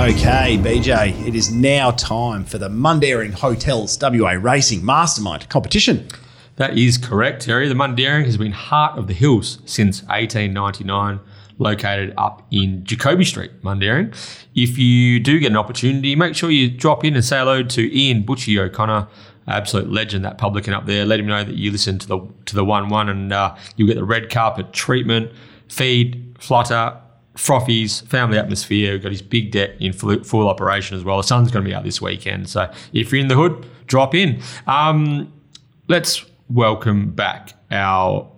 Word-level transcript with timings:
Okay, 0.00 0.56
BJ, 0.56 1.26
it 1.26 1.34
is 1.34 1.52
now 1.52 1.90
time 1.90 2.46
for 2.46 2.56
the 2.56 2.70
Mundaring 2.70 3.34
Hotels 3.34 3.98
WA 4.00 4.30
Racing 4.30 4.82
Mastermind 4.82 5.46
competition. 5.50 6.08
That 6.56 6.78
is 6.78 6.96
correct, 6.96 7.42
Terry. 7.42 7.68
The 7.68 7.74
Mundaring 7.74 8.24
has 8.24 8.38
been 8.38 8.52
heart 8.52 8.98
of 8.98 9.08
the 9.08 9.12
hills 9.12 9.58
since 9.66 10.02
1899, 10.04 11.20
located 11.58 12.14
up 12.16 12.46
in 12.50 12.82
Jacoby 12.82 13.26
Street, 13.26 13.60
Mundaring. 13.60 14.16
If 14.54 14.78
you 14.78 15.20
do 15.20 15.38
get 15.38 15.50
an 15.50 15.58
opportunity, 15.58 16.16
make 16.16 16.34
sure 16.34 16.50
you 16.50 16.70
drop 16.70 17.04
in 17.04 17.14
and 17.14 17.22
say 17.22 17.38
hello 17.38 17.62
to 17.62 17.94
Ian 17.94 18.24
Butchie 18.24 18.58
O'Connor, 18.58 19.06
absolute 19.48 19.90
legend, 19.90 20.24
that 20.24 20.38
publican 20.38 20.72
up 20.72 20.86
there. 20.86 21.04
Let 21.04 21.20
him 21.20 21.26
know 21.26 21.44
that 21.44 21.56
you 21.56 21.70
listen 21.70 21.98
to 21.98 22.08
the 22.08 22.26
to 22.46 22.56
the 22.56 22.64
one 22.64 22.88
one, 22.88 23.10
and 23.10 23.34
uh, 23.34 23.54
you'll 23.76 23.88
get 23.88 23.96
the 23.96 24.04
red 24.04 24.30
carpet 24.30 24.72
treatment, 24.72 25.30
feed, 25.68 26.36
flutter, 26.38 26.96
frothies, 27.40 28.06
family 28.06 28.38
atmosphere. 28.38 28.92
We've 28.92 29.02
got 29.02 29.12
his 29.12 29.22
big 29.22 29.50
debt 29.50 29.74
in 29.80 29.92
full, 29.92 30.22
full 30.22 30.48
operation 30.48 30.96
as 30.96 31.04
well. 31.04 31.16
The 31.16 31.22
sun's 31.22 31.50
going 31.50 31.64
to 31.64 31.68
be 31.68 31.74
out 31.74 31.84
this 31.84 32.00
weekend, 32.00 32.48
so 32.48 32.70
if 32.92 33.10
you're 33.10 33.20
in 33.20 33.28
the 33.28 33.34
hood, 33.34 33.66
drop 33.86 34.14
in. 34.14 34.42
Um, 34.66 35.32
let's 35.88 36.24
welcome 36.50 37.10
back 37.10 37.54
our 37.70 38.30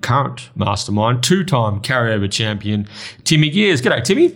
current 0.00 0.50
mastermind, 0.54 1.22
two-time 1.22 1.80
carryover 1.82 2.30
champion, 2.30 2.88
Timmy 3.24 3.50
Geers. 3.50 3.82
G'day, 3.82 4.02
Timmy. 4.02 4.30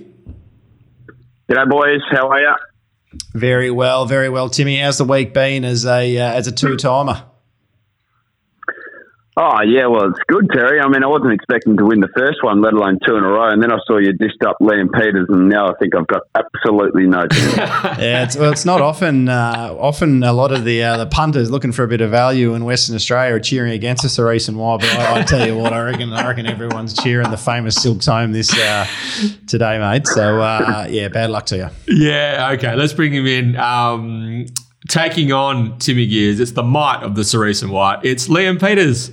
G'day, 1.50 1.68
boys. 1.68 2.00
How 2.10 2.28
are 2.28 2.40
you? 2.40 2.54
Very 3.34 3.70
well, 3.70 4.04
very 4.04 4.28
well, 4.28 4.50
Timmy. 4.50 4.76
How's 4.76 4.98
the 4.98 5.04
week 5.04 5.32
been 5.32 5.64
as 5.64 5.86
a 5.86 6.16
uh, 6.18 6.32
as 6.32 6.46
a 6.46 6.52
two 6.52 6.76
timer? 6.76 7.24
Oh, 9.36 9.62
yeah, 9.62 9.86
well, 9.86 10.10
it's 10.10 10.18
good, 10.26 10.50
Terry. 10.52 10.80
I 10.80 10.88
mean, 10.88 11.04
I 11.04 11.06
wasn't 11.06 11.32
expecting 11.32 11.76
to 11.76 11.86
win 11.86 12.00
the 12.00 12.08
first 12.16 12.42
one, 12.42 12.60
let 12.60 12.72
alone 12.72 12.98
two 13.06 13.14
in 13.16 13.22
a 13.22 13.28
row. 13.28 13.48
And 13.48 13.62
then 13.62 13.72
I 13.72 13.78
saw 13.86 13.96
you 13.98 14.12
dished 14.12 14.42
up 14.44 14.56
Liam 14.60 14.92
Peters, 14.92 15.28
and 15.28 15.48
now 15.48 15.68
I 15.68 15.74
think 15.78 15.94
I've 15.94 16.08
got 16.08 16.22
absolutely 16.34 17.06
no 17.06 17.26
chance. 17.28 17.56
yeah, 17.56 18.24
it's, 18.24 18.36
well, 18.36 18.50
it's 18.50 18.64
not 18.64 18.80
often. 18.80 19.28
Uh, 19.28 19.74
often, 19.78 20.24
a 20.24 20.32
lot 20.32 20.50
of 20.50 20.64
the 20.64 20.82
uh, 20.82 20.96
the 20.96 21.06
punters 21.06 21.48
looking 21.48 21.70
for 21.70 21.84
a 21.84 21.88
bit 21.88 22.00
of 22.00 22.10
value 22.10 22.54
in 22.54 22.64
Western 22.64 22.96
Australia 22.96 23.36
are 23.36 23.40
cheering 23.40 23.72
against 23.72 24.04
us 24.04 24.16
the 24.16 24.24
recent 24.24 24.58
while. 24.58 24.78
But 24.78 24.90
I, 24.90 25.20
I 25.20 25.22
tell 25.22 25.46
you 25.46 25.56
what, 25.56 25.72
I 25.72 25.80
reckon, 25.82 26.12
I 26.12 26.26
reckon 26.26 26.46
everyone's 26.46 26.92
cheering 27.00 27.30
the 27.30 27.36
famous 27.38 27.76
Silks 27.76 28.06
home 28.06 28.32
this 28.32 28.52
uh, 28.52 28.86
today, 29.46 29.78
mate. 29.78 30.08
So 30.08 30.40
uh, 30.40 30.88
yeah, 30.90 31.06
bad 31.08 31.30
luck 31.30 31.46
to 31.46 31.56
you. 31.56 31.68
Yeah, 31.86 32.50
okay. 32.54 32.74
Let's 32.74 32.92
bring 32.92 33.14
him 33.14 33.26
in. 33.26 33.56
Um, 33.56 34.46
taking 34.88 35.30
on 35.32 35.78
Timmy 35.78 36.06
Geers, 36.08 36.40
it's 36.40 36.52
the 36.52 36.64
might 36.64 37.02
of 37.04 37.14
the 37.14 37.22
Cerise 37.22 37.62
and 37.62 37.70
White. 37.70 38.00
It's 38.02 38.26
Liam 38.26 38.58
Peters. 38.60 39.12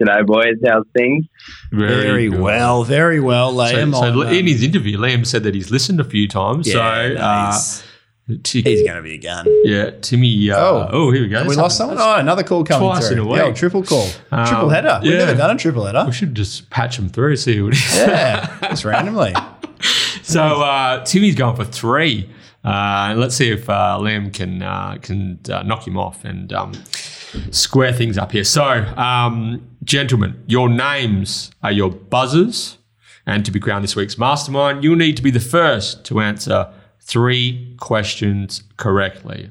G'day, 0.00 0.26
boys. 0.26 0.54
How's 0.66 0.84
things? 0.96 1.26
Very, 1.72 2.30
good. 2.30 2.40
well, 2.40 2.84
very 2.84 3.20
well, 3.20 3.52
Liam. 3.52 3.92
So, 3.92 4.00
so 4.00 4.20
on, 4.20 4.26
um, 4.28 4.32
in 4.32 4.46
his 4.46 4.62
interview, 4.62 4.96
Liam 4.98 5.26
said 5.26 5.42
that 5.42 5.54
he's 5.54 5.70
listened 5.70 6.00
a 6.00 6.04
few 6.04 6.26
times. 6.26 6.66
yeah, 6.66 6.72
so 7.08 7.14
no, 7.14 7.20
uh, 7.20 7.52
he's, 7.52 8.52
he's 8.64 8.82
going 8.82 8.96
to 8.96 9.02
be 9.02 9.14
a 9.14 9.18
gun. 9.18 9.46
yeah, 9.64 9.90
Timmy. 10.00 10.50
Uh, 10.50 10.56
Oh. 10.58 10.88
oh, 10.90 11.10
here 11.10 11.22
we 11.22 11.28
go. 11.28 11.44
we 11.44 11.54
lost 11.54 11.76
someone. 11.76 11.98
Oh, 12.00 12.14
another 12.16 12.42
call 12.42 12.64
coming 12.64 12.88
Twice 12.88 13.08
through. 13.08 13.16
in 13.22 13.26
a 13.26 13.28
week. 13.28 13.36
Yeah, 13.38 13.52
triple 13.52 13.82
call, 13.82 14.08
Um, 14.30 14.46
triple 14.46 14.68
header. 14.70 15.00
We've 15.02 15.12
yeah. 15.12 15.18
never 15.18 15.34
done 15.36 15.54
a 15.54 15.58
triple 15.58 15.84
header. 15.84 16.04
We 16.06 16.12
should 16.12 16.34
just 16.34 16.70
patch 16.70 16.98
him 16.98 17.08
through, 17.10 17.36
see 17.36 17.60
what 17.60 17.74
it 17.74 17.76
is. 17.78 17.96
Yeah, 17.96 18.56
just 18.70 18.84
randomly. 18.84 19.34
So 20.22 20.42
uh, 20.62 21.04
Timmy's 21.06 21.34
going 21.34 21.56
for 21.56 21.64
three. 21.64 22.28
Uh, 22.64 23.08
and 23.10 23.20
let's 23.20 23.34
see 23.34 23.50
if 23.50 23.68
uh, 23.70 23.98
Liam 24.00 24.32
can 24.32 24.62
uh, 24.62 24.98
can 25.00 25.40
uh, 25.50 25.62
knock 25.62 25.86
him 25.88 25.96
off 25.96 26.24
and 26.24 26.52
um, 26.52 26.72
square 27.50 27.92
things 27.92 28.18
up 28.18 28.32
here. 28.32 28.44
So, 28.44 28.64
um, 28.64 29.66
gentlemen, 29.84 30.42
your 30.46 30.68
names 30.68 31.50
are 31.62 31.72
your 31.72 31.90
buzzers, 31.90 32.78
and 33.26 33.44
to 33.44 33.50
be 33.50 33.60
crowned 33.60 33.84
this 33.84 33.96
week's 33.96 34.18
mastermind, 34.18 34.82
you'll 34.84 34.96
need 34.96 35.16
to 35.16 35.22
be 35.22 35.30
the 35.30 35.40
first 35.40 36.04
to 36.06 36.20
answer 36.20 36.72
three 37.00 37.76
questions 37.78 38.62
correctly. 38.76 39.50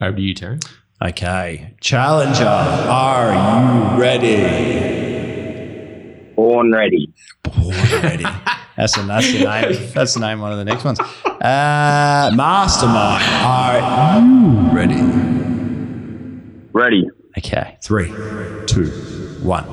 Over 0.00 0.16
to 0.16 0.22
you, 0.22 0.34
Terry. 0.34 0.58
Okay, 1.02 1.74
challenger, 1.80 2.44
are 2.44 3.32
you 3.32 4.00
ready? 4.00 4.38
Born 6.34 6.72
ready. 6.72 7.12
Born 7.42 7.74
ready. 8.02 8.24
That's 8.76 8.94
the, 8.94 9.02
that's 9.02 9.32
the 9.32 9.44
name. 9.44 9.90
That's 9.92 10.14
the 10.14 10.20
name. 10.20 10.40
One 10.40 10.52
of 10.52 10.58
the 10.58 10.64
next 10.64 10.84
ones. 10.84 11.00
Uh, 11.00 12.30
mastermind, 12.34 13.24
are 13.44 14.20
you 14.20 14.76
ready? 14.76 15.37
Ready. 16.78 17.10
Okay, 17.36 17.76
three, 17.82 18.06
two, 18.66 18.86
one. 19.42 19.64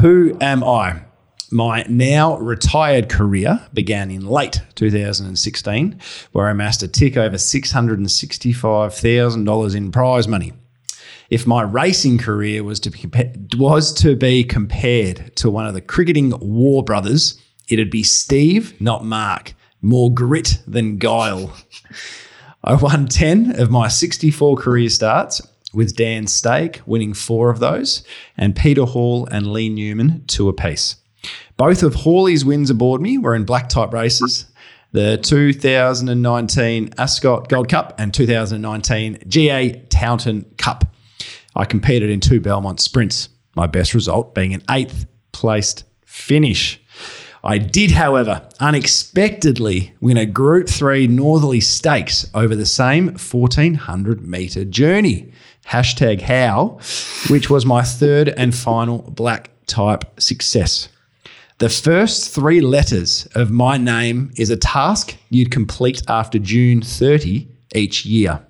Who 0.00 0.36
am 0.40 0.64
I? 0.64 1.04
My 1.52 1.86
now 1.88 2.38
retired 2.38 3.08
career 3.08 3.64
began 3.72 4.10
in 4.10 4.26
late 4.26 4.60
2016, 4.74 6.00
where 6.32 6.48
I 6.48 6.50
amassed 6.50 6.82
a 6.82 6.88
tick 6.88 7.16
over 7.16 7.36
$665,000 7.36 9.76
in 9.76 9.92
prize 9.92 10.26
money. 10.26 10.52
If 11.30 11.46
my 11.46 11.62
racing 11.62 12.18
career 12.18 12.64
was 12.64 12.80
to 12.80 12.90
be 12.90 13.08
was 13.56 13.92
to 13.92 14.16
be 14.16 14.42
compared 14.42 15.36
to 15.36 15.48
one 15.48 15.68
of 15.68 15.74
the 15.74 15.80
cricketing 15.80 16.32
Waugh 16.40 16.82
brothers, 16.82 17.40
it'd 17.68 17.92
be 17.92 18.02
Steve, 18.02 18.74
not 18.80 19.04
Mark. 19.04 19.54
More 19.80 20.12
grit 20.12 20.60
than 20.66 20.98
guile. 20.98 21.54
I 22.64 22.74
won 22.74 23.06
10 23.06 23.60
of 23.60 23.70
my 23.70 23.86
64 23.86 24.56
career 24.56 24.88
starts, 24.88 25.40
with 25.74 25.96
Dan 25.96 26.26
Staeck 26.26 26.80
winning 26.86 27.14
four 27.14 27.50
of 27.50 27.58
those, 27.58 28.04
and 28.36 28.56
Peter 28.56 28.84
Hall 28.84 29.26
and 29.30 29.52
Lee 29.52 29.68
Newman 29.68 30.24
two 30.26 30.48
apiece. 30.48 30.96
Both 31.56 31.82
of 31.82 31.94
Hawley's 31.94 32.44
wins 32.44 32.70
aboard 32.70 33.00
me 33.00 33.18
were 33.18 33.34
in 33.34 33.44
black 33.44 33.68
type 33.68 33.92
races. 33.92 34.46
The 34.92 35.18
2019 35.18 36.94
Ascot 36.98 37.48
Gold 37.48 37.68
Cup 37.68 37.94
and 37.98 38.14
2019 38.14 39.24
GA 39.26 39.72
Taunton 39.88 40.44
Cup. 40.56 40.84
I 41.56 41.64
competed 41.64 42.10
in 42.10 42.20
two 42.20 42.40
Belmont 42.40 42.80
sprints, 42.80 43.28
my 43.56 43.66
best 43.66 43.94
result 43.94 44.34
being 44.34 44.54
an 44.54 44.62
eighth 44.70 45.06
placed 45.32 45.84
finish. 46.04 46.80
I 47.42 47.58
did, 47.58 47.90
however, 47.90 48.48
unexpectedly 48.58 49.92
win 50.00 50.16
a 50.16 50.24
Group 50.24 50.68
3 50.68 51.06
Northerly 51.08 51.60
Stakes 51.60 52.30
over 52.34 52.56
the 52.56 52.64
same 52.64 53.08
1400 53.08 54.26
metre 54.26 54.64
journey. 54.64 55.30
Hashtag 55.66 56.20
how, 56.20 56.78
which 57.28 57.48
was 57.50 57.64
my 57.64 57.82
third 57.82 58.28
and 58.28 58.54
final 58.54 58.98
black 58.98 59.50
type 59.66 60.04
success. 60.20 60.88
The 61.58 61.68
first 61.68 62.34
three 62.34 62.60
letters 62.60 63.26
of 63.34 63.50
my 63.50 63.76
name 63.76 64.32
is 64.36 64.50
a 64.50 64.56
task 64.56 65.16
you'd 65.30 65.50
complete 65.50 66.02
after 66.08 66.38
June 66.38 66.82
30 66.82 67.48
each 67.74 68.04
year. 68.04 68.44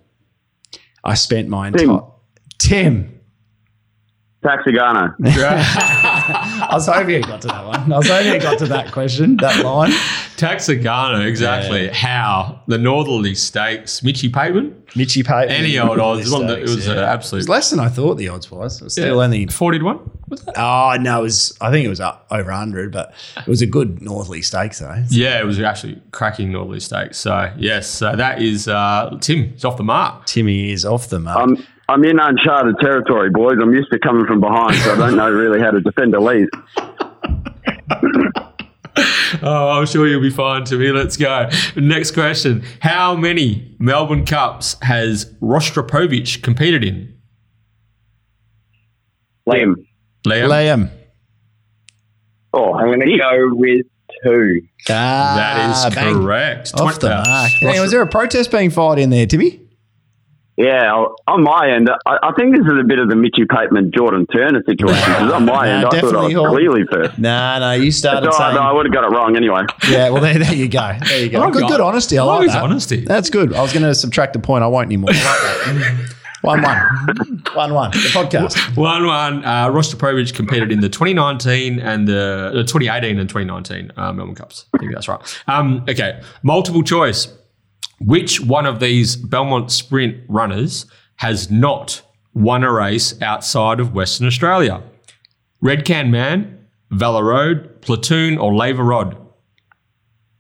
I 1.05 1.15
spent 1.15 1.49
my 1.49 1.71
Tim. 1.71 1.91
entire. 1.91 2.09
Tim. 2.59 3.21
Taxigano. 4.43 5.15
I 6.29 6.69
was 6.73 6.87
hoping 6.87 7.11
you 7.17 7.23
got 7.23 7.41
to 7.43 7.49
that 7.49 7.67
one. 7.67 7.93
I 7.93 7.97
was 7.99 8.09
hoping 8.09 8.33
you 8.33 8.41
got 8.41 8.59
to 8.59 8.67
that 8.67 8.93
question, 8.93 9.37
that 9.39 9.65
line. 9.65 9.91
Taxigano, 10.37 11.25
exactly. 11.27 11.89
How 11.89 12.63
the 12.67 12.77
Northerly 12.79 13.35
Stakes, 13.35 14.03
Mitchy 14.03 14.29
Payman, 14.31 14.75
Mitchy 14.97 15.23
Payton. 15.23 15.51
any 15.51 15.79
old 15.79 15.99
odds. 15.99 16.31
One 16.31 16.47
that- 16.49 16.59
it 16.59 16.63
was 16.63 16.87
an 16.89 16.99
It 16.99 17.33
was 17.33 17.49
less 17.49 17.71
than 17.71 17.81
I 17.81 17.89
thought 17.89 18.15
the 18.17 18.29
odds 18.29 18.51
was. 18.51 18.81
It 18.81 18.85
was 18.85 18.93
still 18.95 19.17
Yeah. 19.17 19.23
only. 19.25 19.47
40 19.47 19.79
to 19.79 19.85
1. 19.85 19.99
Was 20.29 20.41
that? 20.43 20.55
Oh, 20.59 20.97
no, 21.01 21.21
it 21.21 21.23
was. 21.23 21.57
I 21.61 21.71
think 21.71 21.85
it 21.87 21.89
was 21.89 22.01
up 22.01 22.27
over 22.31 22.51
100, 22.51 22.91
but 22.93 23.13
it 23.37 23.47
was 23.47 23.63
a 23.63 23.67
good 23.67 24.03
Northerly 24.03 24.43
Stakes, 24.43 24.81
though. 24.81 25.05
Yeah, 25.11 25.39
it 25.41 25.45
was 25.47 25.61
actually 25.61 26.01
cracking 26.11 26.51
Northerly 26.53 26.81
Stakes. 26.81 27.19
So, 27.19 27.51
yes, 27.57 27.87
so 27.89 28.17
that 28.17 28.41
is 28.43 28.67
uh, 28.69 29.17
Tim. 29.21 29.51
He's 29.53 29.65
off 29.65 29.77
the 29.77 29.85
mark. 29.85 30.27
Timmy 30.27 30.71
is 30.73 30.85
off 30.85 31.09
the 31.09 31.21
mark. 31.21 31.39
I'm, 31.39 31.67
I'm 31.89 32.03
in 32.05 32.19
uncharted 32.19 32.77
territory, 32.81 33.31
boys. 33.31 33.59
I'm 33.61 33.73
used 33.75 33.91
to 33.93 33.99
coming 33.99 34.27
from 34.27 34.41
behind, 34.41 34.75
so 34.77 34.93
I 34.95 34.97
don't 34.97 35.17
know 35.17 35.31
really 35.31 35.61
how 35.61 35.71
to 35.71 35.81
defend 35.81 36.15
a 36.15 36.21
lead. 36.21 36.49
Oh, 39.43 39.71
I'm 39.71 39.87
sure 39.87 40.07
you'll 40.07 40.23
be 40.23 40.31
fine, 40.31 40.63
Timmy. 40.65 40.91
Let's 40.91 41.17
go. 41.17 41.51
Next 41.75 42.13
question. 42.13 42.63
How 42.81 43.17
many 43.17 43.75
Melbourne 43.81 44.25
Cups 44.25 44.77
has 44.83 45.27
Rostropovich 45.43 46.41
competed 46.43 46.85
in? 46.85 47.13
Liam. 49.49 49.75
Liam? 50.25 50.49
Liam. 50.49 50.91
Oh, 52.53 52.75
I'm 52.75 52.87
going 52.87 53.01
to 53.01 53.19
go 53.19 53.49
with 53.55 53.85
two. 54.23 54.61
Ah, 54.89 55.35
that 55.37 55.89
is 55.89 55.95
bang. 55.97 56.15
correct. 56.15 56.73
Off 56.79 57.01
the 57.01 57.09
Twen- 57.09 57.23
mark. 57.27 57.51
Hey, 57.51 57.67
Rostro- 57.67 57.81
was 57.83 57.91
there 57.91 58.03
a 58.03 58.07
protest 58.07 58.53
being 58.53 58.71
fired 58.71 59.01
in 59.01 59.11
there, 59.11 59.27
Timmy? 59.27 59.61
Yeah. 60.57 60.93
On 61.27 61.43
my 61.43 61.71
end, 61.75 61.91
I, 62.07 62.19
I 62.23 62.33
think 62.39 62.57
this 62.57 62.65
is 62.65 62.79
a 62.81 62.85
bit 62.85 62.99
of 62.99 63.09
the 63.09 63.17
Mitchy 63.17 63.45
Pateman 63.45 63.93
Jordan 63.95 64.27
Turner 64.27 64.63
situation. 64.67 64.95
'cause 65.03 65.33
on 65.33 65.45
my 65.45 65.53
Nah, 65.55 65.63
end, 65.63 65.79
I 65.79 65.81
thought 65.83 65.95
I 65.95 66.01
definitely, 66.01 66.35
was 66.37 66.45
Hall. 66.45 66.55
clearly 66.55 66.83
first. 66.91 67.19
No, 67.19 67.59
no, 67.59 67.73
you 67.73 67.91
started 67.91 68.27
It's 68.27 68.37
saying. 68.37 68.55
no, 68.55 68.61
I 68.63 68.73
would 68.73 68.87
have 68.87 68.93
got 68.95 69.05
it 69.05 69.11
wrong 69.15 69.37
anyway. 69.37 69.63
Yeah, 69.91 70.11
well, 70.11 70.23
there, 70.23 70.39
there 70.39 70.55
you 70.55 70.69
go. 70.69 70.93
There 71.09 71.21
you 71.23 71.29
go. 71.31 71.43
I 71.43 71.51
good, 71.51 71.61
got- 71.63 71.71
good 71.71 71.81
honesty. 71.81 72.19
I 72.19 72.23
I 72.23 72.27
like 72.27 72.39
like 72.41 72.49
that. 72.57 72.63
honesty. 72.63 73.05
That's 73.05 73.31
good. 73.31 73.53
I 73.55 73.63
was 73.63 73.73
going 73.73 73.83
to 73.85 73.95
subtract 73.95 74.37
a 74.37 74.39
point. 74.39 74.63
I 74.65 74.67
won't 74.69 74.87
anymore. 74.87 75.11
One 76.43 76.61
one. 76.61 76.77
one 77.55 77.73
one. 77.73 77.91
The 77.93 77.97
podcast. 78.13 78.77
1 78.77 79.07
1. 79.07 79.45
Uh, 79.47 79.69
Rostropovich 79.71 80.35
competed 80.35 80.71
in 80.71 80.81
the 80.81 80.91
2019 80.91 81.81
and 81.81 82.07
the, 82.07 82.51
the 82.53 82.65
2018 82.65 83.19
and 83.19 83.27
2019 83.31 83.93
uh, 83.97 84.13
Melbourne 84.13 84.35
Cups. 84.35 84.67
I 84.75 84.79
think 84.79 84.93
that's 84.93 85.09
right. 85.09 85.21
Um, 85.47 85.87
okay. 85.89 86.21
Multiple 86.43 86.83
choice. 86.83 87.29
Which 88.05 88.41
one 88.41 88.67
of 88.67 88.81
these 88.81 89.17
Belmont 89.17 89.71
sprint 89.73 90.19
runners 90.29 90.87
has 91.17 91.51
not 91.51 92.03
won 92.35 92.63
a 92.65 92.73
race 92.73 93.21
outside 93.23 93.81
of 93.81 93.95
Western 93.95 94.27
Australia? 94.27 94.83
Red 95.61 95.85
Can 95.85 96.11
Man, 96.11 96.67
Valor 96.91 97.25
Road, 97.25 97.81
Platoon, 97.81 98.37
or 98.37 98.55
Laver 98.55 98.85
Rod? 98.85 99.17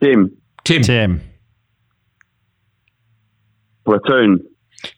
Tim, 0.02 0.36
Tim. 0.64 0.82
Tim. 0.82 1.20
platoon. 3.84 4.40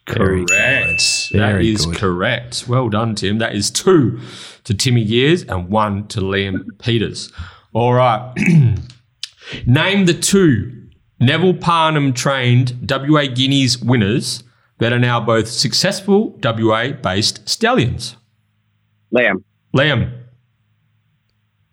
Very 0.09 0.45
Correct. 0.45 1.29
good. 1.31 1.39
That 1.39 1.51
Very 1.53 1.69
is 1.71 1.85
good. 1.85 1.95
correct. 1.95 2.65
Well 2.67 2.89
done, 2.89 3.15
Tim. 3.15 3.37
That 3.37 3.55
is 3.55 3.71
two 3.71 4.19
to 4.65 4.73
Timmy 4.73 5.05
Geers 5.05 5.43
and 5.43 5.69
one 5.69 6.07
to 6.09 6.19
Liam 6.19 6.65
Peters. 6.79 7.31
All 7.73 7.93
right. 7.93 8.33
Name 9.65 10.05
the 10.05 10.13
two 10.13 10.76
Neville 11.19 11.55
Parnham 11.55 12.13
trained 12.13 12.87
WA 12.89 13.25
Guineas 13.27 13.77
winners 13.79 14.43
that 14.79 14.93
are 14.93 14.99
now 14.99 15.19
both 15.19 15.47
successful 15.47 16.37
WA 16.43 16.91
based 16.91 17.47
stallions. 17.49 18.15
Liam, 19.13 19.43
Liam. 19.75 20.11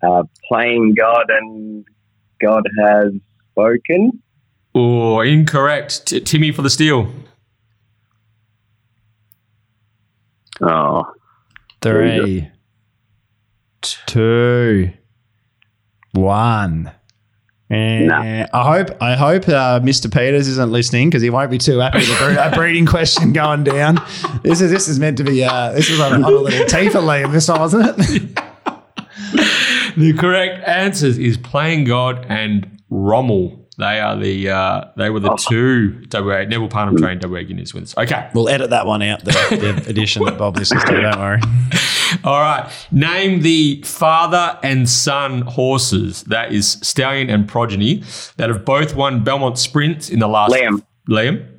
uh, 0.02 0.23
playing 0.49 0.94
God 0.94 1.26
and 1.29 1.85
God 2.41 2.62
has 2.85 3.12
spoken. 3.52 4.23
Or 4.73 5.25
incorrect. 5.25 6.06
T- 6.06 6.20
Timmy 6.20 6.50
for 6.52 6.62
the 6.62 6.70
steal. 6.70 7.12
Oh, 10.61 11.05
Three, 11.82 12.49
two, 13.82 14.93
one. 16.12 16.93
And 17.71 18.09
Nah. 18.09 18.47
I 18.53 18.77
hope 18.79 19.03
I 19.03 19.15
hope 19.15 19.49
uh, 19.49 19.81
Mr. 19.81 20.13
Peters 20.13 20.49
isn't 20.49 20.71
listening 20.71 21.09
because 21.09 21.23
he 21.23 21.31
won't 21.31 21.51
be 21.51 21.59
too 21.59 21.79
happy 21.79 21.99
with 21.99 22.11
a 22.21 22.53
breeding 22.55 22.85
question 22.97 23.33
going 23.33 23.65
down. 23.65 23.97
This 24.43 24.61
is 24.61 24.71
this 24.71 24.87
is 24.89 24.99
meant 25.01 25.17
to 25.19 25.25
be 25.25 25.43
uh, 25.45 25.73
this 25.73 25.89
is 25.89 25.99
on, 25.99 26.13
a- 26.23 26.27
on 26.27 26.33
a 26.33 26.37
little 26.37 26.67
tea 26.67 26.91
for 26.91 26.99
Liam 26.99 27.33
this 27.33 27.47
time, 27.47 27.61
wasn't 27.61 27.95
it? 27.99 28.39
The 29.97 30.13
correct 30.13 30.67
answers 30.67 31.19
is 31.19 31.37
Playing 31.37 31.85
God 31.85 32.27
and 32.29 32.81
Rommel. 32.91 33.61
They 33.79 34.01
are 34.01 34.17
the 34.17 34.51
uh, 34.51 34.85
they 34.97 35.09
were 35.09 35.21
the 35.21 35.37
two 35.37 36.05
WA 36.13 36.45
Neville 36.45 36.69
Parnham 36.69 36.97
trained 36.97 37.23
WA 37.25 37.43
Guineas 37.43 37.73
winners. 37.75 37.97
Okay. 37.97 38.29
We'll 38.35 38.49
edit 38.49 38.71
that 38.71 38.87
one 38.87 39.03
out, 39.03 39.25
the, 39.25 39.31
the 39.83 39.89
edition 39.89 40.25
that 40.25 40.37
Bob 40.37 40.57
listens 40.57 40.83
to. 40.85 41.01
Don't 41.01 41.19
worry. 41.19 41.41
All 42.25 42.41
right. 42.41 42.71
Name 42.91 43.43
the 43.43 43.83
father 43.83 44.59
and 44.62 44.89
son 44.89 45.43
horses. 45.43 46.23
That 46.25 46.53
is 46.53 46.73
Stallion 46.83 47.31
and 47.31 47.49
Progeny 47.49 48.03
that 48.37 48.49
have 48.51 48.65
both 48.65 48.95
won 48.95 49.25
Belmont 49.25 49.59
sprints 49.59 50.11
in 50.11 50.19
the 50.19 50.29
last. 50.29 50.53
Liam. 50.53 50.85
Liam. 51.09 51.54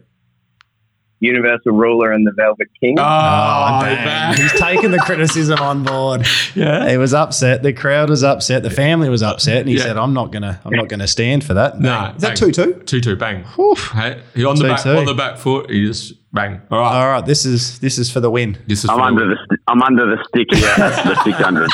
Universal 1.25 1.71
Ruler 1.73 2.11
and 2.11 2.25
the 2.25 2.31
Velvet 2.31 2.67
King. 2.79 2.97
Oh, 2.99 3.03
Oh, 3.03 3.81
man. 3.81 4.37
He's 4.37 4.53
taken 4.53 4.91
the 4.91 4.99
criticism 4.99 5.59
on 5.59 5.83
board. 5.83 6.25
Yeah. 6.55 6.89
He 6.89 6.97
was 6.97 7.13
upset. 7.13 7.63
The 7.63 7.73
crowd 7.73 8.09
was 8.09 8.23
upset. 8.23 8.63
The 8.63 8.69
family 8.69 9.09
was 9.09 9.21
upset, 9.21 9.57
and 9.61 9.69
he 9.69 9.75
Yeah. 9.75 9.83
said, 9.83 9.97
"I'm 9.97 10.13
not 10.13 10.31
gonna, 10.31 10.61
I'm 10.63 10.71
not 10.73 10.87
gonna 10.87 11.07
stand 11.07 11.43
for 11.43 11.53
that." 11.55 11.79
No, 11.81 12.13
is 12.15 12.21
that 12.21 12.27
bang. 12.29 12.35
two 12.37 12.51
two? 12.51 12.73
Two 12.85 13.01
two 13.01 13.15
bang. 13.17 13.43
Oof. 13.59 13.89
Hey, 13.91 14.21
he 14.33 14.45
on 14.45 14.55
the 14.55 14.63
back 14.69 14.79
2-2. 14.79 14.97
on 14.99 15.05
the 15.05 15.13
back 15.13 15.37
foot. 15.37 15.69
He 15.69 15.85
just 15.85 16.13
bang. 16.33 16.61
All 16.71 16.79
right. 16.79 16.95
All 17.01 17.07
right, 17.09 17.25
this 17.25 17.45
is 17.45 17.79
this 17.79 17.97
is 17.97 18.09
for 18.09 18.21
the 18.21 18.29
win. 18.31 18.57
this 18.67 18.83
is 18.85 18.89
I'm 18.89 18.95
for 18.97 19.01
the 19.01 19.07
under 19.07 19.27
win. 19.27 19.37
the 19.49 19.57
I'm 19.67 19.81
under 19.83 20.05
the 20.15 20.23
stick 20.29 20.47
here. 20.53 20.75
the 20.77 21.23
600. 21.23 21.69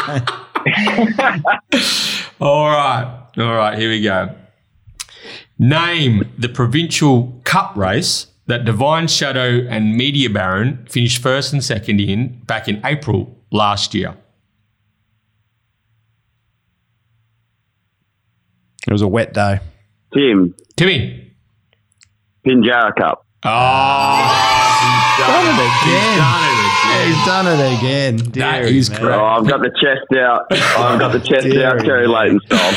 All 2.39 2.67
right. 2.69 3.19
All 3.37 3.53
right. 3.55 3.77
Here 3.77 3.89
we 3.89 4.01
go. 4.01 4.35
Name 5.59 6.23
the 6.37 6.49
provincial 6.49 7.39
cup 7.43 7.75
race 7.75 8.27
that 8.47 8.65
Divine 8.65 9.07
Shadow 9.07 9.65
and 9.69 9.95
Media 9.95 10.29
Baron 10.29 10.85
finished 10.89 11.21
first 11.21 11.53
and 11.53 11.63
second 11.63 11.99
in 12.01 12.39
back 12.45 12.67
in 12.67 12.81
April 12.85 13.37
last 13.51 13.93
year. 13.93 14.15
It 18.87 18.91
was 18.91 19.01
a 19.01 19.07
wet 19.07 19.33
day. 19.33 19.59
Tim, 20.13 20.55
Timmy. 20.75 21.31
Pinjarra 22.45 22.95
Cup. 22.95 23.25
Oh, 23.43 23.47
Done 25.19 25.47
it 25.47 25.53
again. 25.53 26.17
done 26.17 26.43
it 26.43 26.51
again. 26.51 26.60
He's 27.05 27.25
done 27.25 27.47
it 27.47 27.77
again. 27.79 28.17
That 28.17 28.31
Deary 28.31 28.77
is 28.77 28.89
man. 28.89 28.99
correct. 28.99 29.19
Oh, 29.19 29.25
I've 29.25 29.47
got 29.47 29.61
the 29.61 29.69
chest 29.69 30.19
out. 30.19 30.45
I've 30.51 30.99
got 30.99 31.11
the 31.11 31.19
chest 31.19 31.43
Dear 31.47 31.67
out, 31.67 31.79
Terry 31.79 32.07
me. 32.07 32.13
Layton 32.13 32.39
style. 32.45 32.59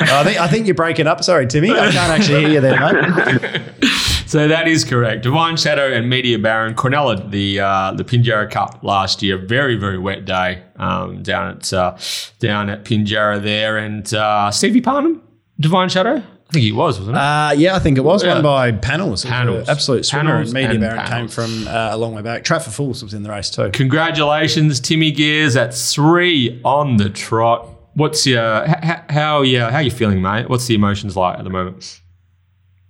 I 0.00 0.24
think 0.24 0.40
I 0.40 0.48
think 0.48 0.66
you're 0.66 0.74
breaking 0.74 1.06
up. 1.06 1.22
Sorry, 1.24 1.46
Timmy. 1.46 1.70
I 1.70 1.90
can't 1.90 1.96
actually 1.96 2.40
hear 2.40 2.48
you 2.50 2.60
there, 2.60 2.80
mate. 2.80 3.62
So 4.26 4.48
that 4.48 4.66
is 4.66 4.84
correct. 4.84 5.22
Divine 5.22 5.56
Shadow 5.56 5.92
and 5.92 6.10
Media 6.10 6.36
Baron 6.36 6.74
quinella 6.74 7.30
the 7.30 7.60
uh, 7.60 7.92
the 7.92 8.02
Pinjarra 8.02 8.50
Cup 8.50 8.80
last 8.82 9.22
year. 9.22 9.38
Very 9.38 9.76
very 9.76 9.98
wet 9.98 10.24
day 10.24 10.64
um, 10.76 11.22
down 11.22 11.56
at 11.56 11.72
uh, 11.72 11.96
down 12.40 12.68
at 12.68 12.84
Pinjarra 12.84 13.40
there, 13.40 13.78
and 13.78 14.12
uh, 14.12 14.50
Stevie 14.50 14.80
Parnham, 14.80 15.22
Divine 15.60 15.88
Shadow. 15.88 16.24
I 16.48 16.52
think 16.52 16.62
he 16.64 16.70
was, 16.72 16.98
wasn't 17.00 17.16
it? 17.16 17.20
Uh, 17.20 17.52
yeah, 17.56 17.74
I 17.74 17.80
think 17.80 17.98
it 17.98 18.02
was 18.04 18.22
Yeah. 18.22 18.34
won 18.34 18.42
by 18.44 18.70
panels. 18.72 19.24
It 19.24 19.28
was 19.28 19.32
Panels. 19.36 19.68
absolute 19.68 20.06
swimmer. 20.06 20.30
Panels 20.30 20.52
and 20.54 20.62
Media 20.70 20.78
Baron 20.78 21.06
came 21.06 21.28
from 21.28 21.66
uh, 21.66 21.88
a 21.90 21.96
long 21.96 22.14
way 22.14 22.22
back. 22.22 22.44
Traffic 22.44 22.72
Fools 22.72 23.02
was 23.02 23.12
in 23.14 23.24
the 23.24 23.30
race 23.30 23.50
too. 23.50 23.68
Congratulations, 23.72 24.78
Timmy 24.78 25.10
Geers 25.12 25.56
at 25.56 25.74
three 25.74 26.60
on 26.64 26.98
the 26.98 27.10
trot. 27.10 27.68
What's 27.94 28.26
your 28.26 28.62
h- 28.64 28.76
h- 28.82 29.10
how 29.10 29.42
you 29.42 29.60
how 29.60 29.80
you 29.80 29.90
feeling, 29.90 30.22
mate? 30.22 30.48
What's 30.48 30.66
the 30.66 30.74
emotions 30.76 31.16
like 31.16 31.36
at 31.38 31.44
the 31.44 31.50
moment? 31.50 32.00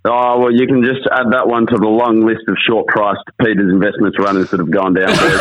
Oh, 0.05 0.39
well, 0.39 0.51
you 0.53 0.67
can 0.67 0.83
just 0.83 1.07
add 1.11 1.31
that 1.31 1.47
one 1.47 1.65
to 1.67 1.75
the 1.77 1.87
long 1.87 2.25
list 2.25 2.41
of 2.47 2.55
short 2.65 2.85
priced 2.87 3.19
Peters 3.41 3.71
Investments 3.73 4.17
runners 4.19 4.49
that 4.51 4.59
have 4.59 4.69
gone 4.71 4.93
down 4.93 5.07
there. 5.17 5.39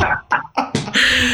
Ah, 0.00 0.22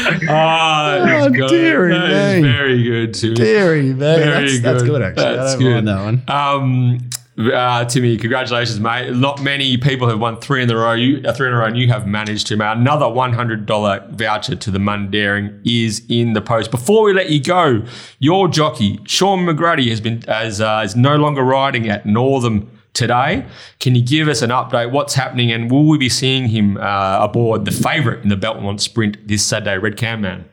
that 0.03 0.13
is 0.14 0.14
Oh, 0.29 1.29
good. 1.29 1.49
dearie 1.49 1.91
That 1.93 2.09
is 2.09 2.43
me. 2.43 2.51
very 2.51 2.83
good, 2.83 3.13
Timmy. 3.13 3.35
Deary 3.35 3.81
me, 3.83 3.91
Very 3.93 4.57
that's, 4.57 4.61
that's 4.61 4.83
good 4.83 5.01
actually. 5.01 5.23
That's 5.35 5.55
I 5.55 5.59
don't 5.59 5.59
good. 5.63 5.85
mind 5.85 5.87
that 5.87 6.03
one. 6.03 6.23
Um, 6.27 7.09
uh, 7.53 7.83
Timmy, 7.85 8.15
congratulations, 8.17 8.79
mate. 8.79 9.13
Not 9.13 9.41
many 9.43 9.75
people 9.77 10.07
have 10.07 10.19
won 10.19 10.39
three 10.39 10.63
in 10.63 10.71
a 10.71 10.75
row. 10.75 10.93
You 10.93 11.21
uh, 11.27 11.33
three 11.33 11.47
in 11.47 11.53
a 11.53 11.57
row, 11.57 11.65
and 11.65 11.77
you 11.77 11.89
have 11.89 12.07
managed 12.07 12.47
to. 12.47 12.55
Mate. 12.55 12.71
Another 12.77 13.09
one 13.09 13.33
hundred 13.33 13.65
dollar 13.65 14.07
voucher 14.11 14.55
to 14.55 14.71
the 14.71 14.79
Mundaring 14.79 15.59
is 15.65 16.01
in 16.07 16.31
the 16.33 16.41
post. 16.41 16.71
Before 16.71 17.03
we 17.03 17.11
let 17.13 17.29
you 17.29 17.41
go, 17.41 17.83
your 18.19 18.47
jockey 18.47 18.99
Shaun 19.05 19.39
McGruddy 19.45 19.89
has 19.89 19.99
been 19.99 20.23
as 20.29 20.61
uh, 20.61 20.81
is 20.85 20.95
no 20.95 21.17
longer 21.17 21.43
riding 21.43 21.89
at 21.89 22.05
Northam 22.05 22.71
today. 22.95 23.45
Can 23.79 23.93
you 23.93 24.03
give 24.03 24.27
us 24.27 24.41
an 24.41 24.49
update? 24.49 24.91
What's 24.91 25.13
happening, 25.13 25.51
and 25.51 25.69
will 25.69 25.87
we 25.87 25.97
be 25.97 26.09
seeing 26.09 26.47
him 26.47 26.77
uh, 26.77 27.19
aboard 27.21 27.65
the 27.65 27.71
favourite 27.71 28.23
in 28.23 28.29
the 28.29 28.37
Belmont 28.37 28.81
Sprint 28.81 29.27
this 29.27 29.45
Saturday, 29.45 29.77
Red 29.77 29.97
Can 29.97 30.21
Man? 30.21 30.45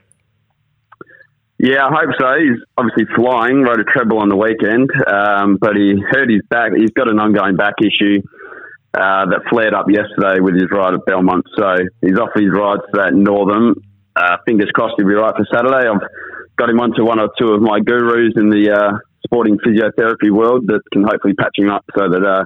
yeah, 1.63 1.87
I 1.87 1.91
hope 1.95 2.11
so. 2.19 2.27
He's 2.43 2.59
obviously 2.77 3.07
flying, 3.15 3.63
rode 3.63 3.79
a 3.79 3.85
treble 3.85 4.19
on 4.19 4.29
the 4.29 4.37
weekend, 4.37 4.91
um, 5.07 5.59
but 5.61 5.77
he 5.77 5.95
hurt 6.11 6.29
his 6.29 6.43
back. 6.51 6.73
He's 6.77 6.91
got 6.91 7.09
an 7.09 7.21
ongoing 7.21 7.55
back 7.55 7.75
issue 7.79 8.21
uh, 8.95 9.31
that 9.31 9.47
flared 9.49 9.73
up 9.73 9.87
yesterday 9.89 10.41
with 10.41 10.55
his 10.55 10.67
ride 10.73 10.93
at 10.95 11.07
Belmont. 11.07 11.47
So 11.57 11.77
he's 12.01 12.19
off 12.19 12.31
his 12.35 12.51
rides 12.51 12.83
to 12.91 13.01
that 13.01 13.15
Northam. 13.15 13.77
Uh, 14.17 14.37
fingers 14.45 14.71
crossed 14.75 14.95
he'll 14.99 15.07
be 15.07 15.15
right 15.15 15.33
for 15.37 15.47
Saturday. 15.55 15.89
I've 15.89 16.03
got 16.57 16.69
him 16.69 16.81
onto 16.81 17.05
one 17.05 17.21
or 17.21 17.31
two 17.39 17.55
of 17.55 17.63
my 17.63 17.79
gurus 17.79 18.35
in 18.35 18.51
the 18.51 18.73
uh, 18.75 18.99
sporting 19.25 19.59
physiotherapy 19.59 20.31
world 20.31 20.67
that 20.67 20.81
can 20.93 21.05
hopefully 21.05 21.35
patch 21.35 21.55
him 21.57 21.71
up 21.71 21.85
so 21.97 22.09
that 22.09 22.25
uh, 22.25 22.45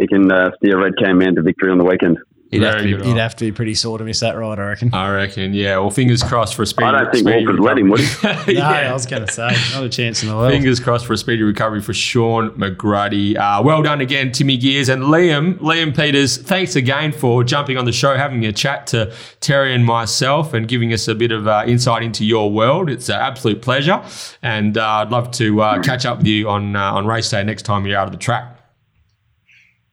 he 0.00 0.06
can 0.06 0.30
uh, 0.30 0.50
steer 0.56 0.80
Red 0.82 0.94
Can 0.96 1.18
Man 1.18 1.34
to 1.34 1.42
victory 1.42 1.70
on 1.70 1.78
the 1.78 1.84
weekend. 1.84 2.18
He'd, 2.50 2.62
have 2.62 2.78
to, 2.78 2.82
be, 2.82 3.04
he'd 3.04 3.18
have 3.18 3.36
to 3.36 3.44
be 3.44 3.52
pretty 3.52 3.74
sore 3.74 3.98
to 3.98 4.04
miss 4.04 4.20
that 4.20 4.34
ride, 4.34 4.58
I 4.58 4.68
reckon. 4.68 4.94
I 4.94 5.10
reckon, 5.10 5.52
yeah. 5.52 5.76
Well, 5.76 5.90
fingers 5.90 6.22
crossed 6.22 6.54
for 6.54 6.62
a 6.62 6.66
speedy. 6.66 6.86
Recovery. 6.86 7.00
I 7.00 7.04
don't 7.04 7.12
think 7.12 7.28
speedy 7.28 7.46
Wolf 7.46 7.58
would 7.58 7.64
let 7.64 7.78
him, 7.78 7.88
would 7.90 8.00
he? 8.00 8.54
No, 8.54 8.70
Yeah. 8.70 8.90
I 8.90 8.92
was 8.94 9.04
going 9.04 9.26
to 9.26 9.30
say, 9.30 9.54
not 9.74 9.84
a 9.84 9.88
chance 9.90 10.22
in 10.22 10.30
the 10.30 10.34
world. 10.34 10.50
Fingers 10.50 10.80
crossed 10.80 11.04
for 11.04 11.12
a 11.12 11.18
speedy 11.18 11.42
recovery 11.42 11.82
for 11.82 11.92
Shaun 11.92 12.50
McGruddy. 12.52 13.36
Uh, 13.36 13.62
well 13.62 13.82
done 13.82 14.00
again, 14.00 14.32
Timmy 14.32 14.56
Geers 14.56 14.88
and 14.88 15.02
Liam. 15.02 15.58
Liam 15.58 15.94
Peters, 15.94 16.38
thanks 16.38 16.74
again 16.74 17.12
for 17.12 17.44
jumping 17.44 17.76
on 17.76 17.84
the 17.84 17.92
show, 17.92 18.16
having 18.16 18.46
a 18.46 18.52
chat 18.52 18.86
to 18.88 19.12
Terry 19.40 19.74
and 19.74 19.84
myself, 19.84 20.54
and 20.54 20.66
giving 20.66 20.90
us 20.94 21.06
a 21.06 21.14
bit 21.14 21.32
of 21.32 21.46
uh, 21.46 21.64
insight 21.66 22.02
into 22.02 22.24
your 22.24 22.50
world. 22.50 22.88
It's 22.88 23.10
an 23.10 23.16
absolute 23.20 23.60
pleasure, 23.60 24.02
and 24.42 24.78
uh, 24.78 24.86
I'd 24.86 25.10
love 25.10 25.30
to 25.32 25.60
uh, 25.60 25.82
catch 25.82 26.06
up 26.06 26.16
with 26.18 26.26
you 26.26 26.48
on 26.48 26.74
uh, 26.76 26.92
on 26.94 27.06
race 27.06 27.28
day 27.28 27.44
next 27.44 27.64
time 27.64 27.84
you're 27.86 27.98
out 27.98 28.06
of 28.06 28.12
the 28.12 28.18
track. 28.18 28.57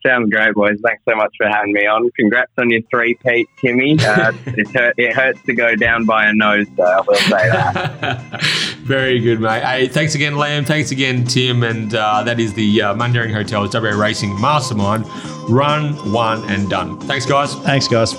Sounds 0.05 0.29
great, 0.29 0.53
boys. 0.53 0.77
Thanks 0.83 1.01
so 1.07 1.15
much 1.15 1.33
for 1.37 1.47
having 1.47 1.73
me 1.73 1.85
on. 1.85 2.09
Congrats 2.11 2.51
on 2.57 2.69
your 2.69 2.81
three 2.89 3.15
Pete, 3.15 3.47
Timmy. 3.59 3.97
Uh, 3.99 4.31
it, 4.45 4.67
hurt, 4.75 4.95
it 4.97 5.13
hurts 5.13 5.41
to 5.43 5.53
go 5.53 5.75
down 5.75 6.05
by 6.05 6.25
a 6.25 6.33
nose, 6.33 6.67
though. 6.75 6.83
I 6.83 7.01
will 7.01 7.15
say 7.15 7.49
that. 7.49 8.41
Very 8.83 9.19
good, 9.19 9.39
mate. 9.41 9.63
Hey, 9.63 9.87
thanks 9.87 10.15
again, 10.15 10.33
Liam. 10.33 10.65
Thanks 10.65 10.91
again, 10.91 11.25
Tim. 11.25 11.63
And 11.63 11.93
uh, 11.95 12.23
that 12.23 12.39
is 12.39 12.53
the 12.53 12.81
uh, 12.81 12.95
Mundaring 12.95 13.33
Hotels 13.33 13.73
WA 13.73 13.89
Racing 13.89 14.39
Mastermind. 14.39 15.05
Run, 15.49 15.93
one, 16.11 16.49
and 16.49 16.69
done. 16.69 16.99
Thanks, 17.01 17.25
guys. 17.25 17.55
Thanks, 17.55 17.87
guys. 17.87 18.13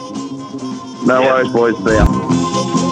No 1.05 1.23
worries, 1.23 1.53
boys. 1.53 1.77
See 1.79 1.95
ya. 1.95 2.86